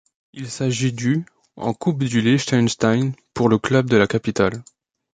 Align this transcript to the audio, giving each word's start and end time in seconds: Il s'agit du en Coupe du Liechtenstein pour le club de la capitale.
Il 0.33 0.49
s'agit 0.49 0.93
du 0.93 1.25
en 1.57 1.75
Coupe 1.75 2.03
du 2.05 2.21
Liechtenstein 2.21 3.13
pour 3.35 3.49
le 3.49 3.59
club 3.59 3.87
de 3.87 3.97
la 3.97 4.07
capitale. 4.07 4.63